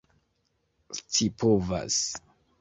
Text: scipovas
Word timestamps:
scipovas 0.97 1.99